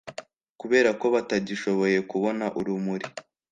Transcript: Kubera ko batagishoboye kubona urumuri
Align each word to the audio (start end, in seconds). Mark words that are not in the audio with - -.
Kubera 0.61 0.89
ko 0.99 1.05
batagishoboye 1.13 1.97
kubona 2.09 2.45
urumuri 2.59 3.05